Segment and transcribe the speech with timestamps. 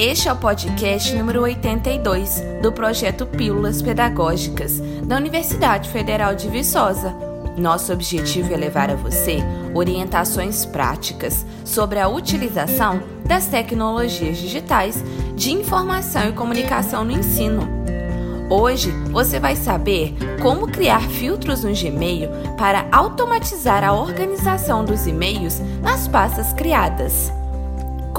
[0.00, 7.12] Este é o podcast número 82 do projeto Pílulas Pedagógicas da Universidade Federal de Viçosa.
[7.56, 9.38] Nosso objetivo é levar a você
[9.74, 15.02] orientações práticas sobre a utilização das tecnologias digitais
[15.34, 17.68] de informação e comunicação no ensino.
[18.48, 25.58] Hoje você vai saber como criar filtros no Gmail para automatizar a organização dos e-mails
[25.82, 27.36] nas pastas criadas.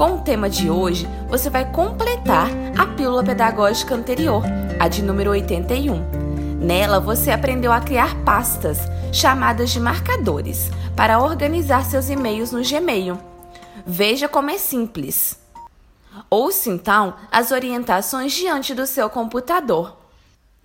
[0.00, 4.42] Com o tema de hoje, você vai completar a pílula pedagógica anterior,
[4.78, 6.58] a de número 81.
[6.58, 8.78] Nela, você aprendeu a criar pastas,
[9.12, 13.18] chamadas de marcadores, para organizar seus e-mails no Gmail.
[13.86, 15.38] Veja como é simples.
[16.30, 19.98] Ouça então as orientações diante do seu computador.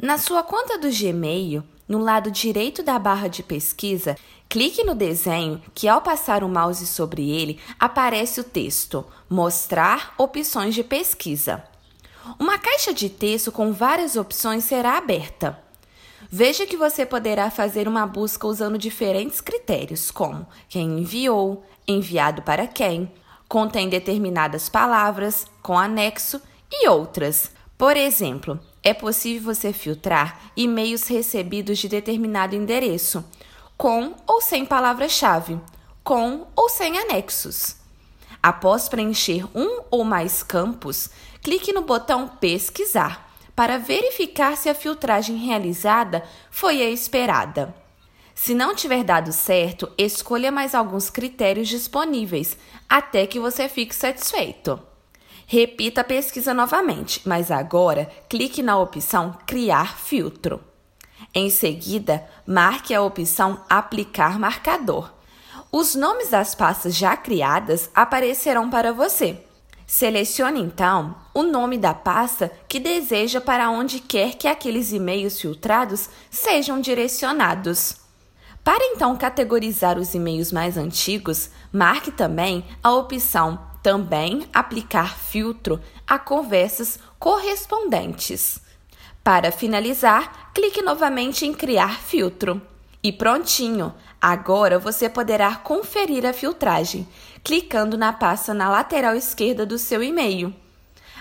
[0.01, 4.15] Na sua conta do Gmail, no lado direito da barra de pesquisa,
[4.49, 10.75] clique no desenho que, ao passar o mouse sobre ele, aparece o texto Mostrar opções
[10.75, 11.63] de pesquisa.
[12.39, 15.59] Uma caixa de texto com várias opções será aberta.
[16.29, 22.67] Veja que você poderá fazer uma busca usando diferentes critérios, como quem enviou, enviado para
[22.67, 23.11] quem,
[23.47, 27.51] contém determinadas palavras, com anexo e outras.
[27.77, 33.25] Por exemplo, é possível você filtrar e-mails recebidos de determinado endereço,
[33.75, 35.59] com ou sem palavra-chave,
[36.03, 37.77] com ou sem anexos.
[38.43, 41.09] Após preencher um ou mais campos,
[41.41, 47.73] clique no botão Pesquisar para verificar se a filtragem realizada foi a esperada.
[48.35, 52.55] Se não tiver dado certo, escolha mais alguns critérios disponíveis
[52.87, 54.79] até que você fique satisfeito.
[55.47, 60.59] Repita a pesquisa novamente, mas agora clique na opção Criar filtro.
[61.33, 65.13] Em seguida, marque a opção Aplicar marcador.
[65.71, 69.37] Os nomes das pastas já criadas aparecerão para você.
[69.85, 76.09] Selecione então o nome da pasta que deseja para onde quer que aqueles e-mails filtrados
[76.31, 77.97] sejam direcionados.
[78.63, 86.17] Para então categorizar os e-mails mais antigos, marque também a opção também aplicar filtro a
[86.17, 88.59] conversas correspondentes.
[89.23, 92.59] Para finalizar, clique novamente em Criar filtro.
[93.03, 93.93] E prontinho!
[94.19, 97.07] Agora você poderá conferir a filtragem,
[97.43, 100.51] clicando na pasta na lateral esquerda do seu e-mail.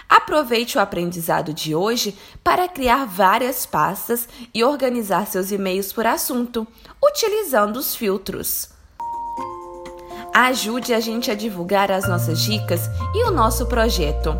[0.08, 6.66] Aproveite o aprendizado de hoje para criar várias pastas e organizar seus e-mails por assunto,
[7.02, 8.73] utilizando os filtros.
[10.34, 14.36] Ajude a gente a divulgar as nossas dicas e o nosso projeto.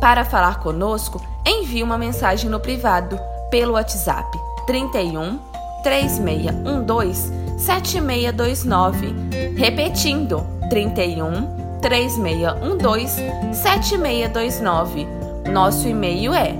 [0.00, 3.16] Para falar conosco, envie uma mensagem no privado
[3.48, 5.38] pelo WhatsApp 31
[5.84, 9.14] 3612 7629.
[9.56, 13.22] Repetindo 31 3612
[13.52, 15.06] 7629.
[15.52, 16.52] Nosso e-mail é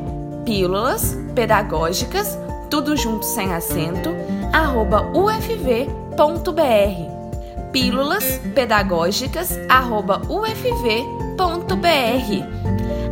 [0.44, 2.38] pílulas pedagógicas,
[2.70, 4.10] tudo junto sem acento,
[4.52, 7.17] arroba ufv.br
[7.72, 9.50] pílulas pedagógicas
[10.28, 11.36] ufv.br.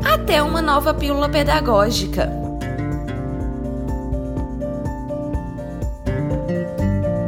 [0.05, 2.46] Até uma nova pílula pedagógica.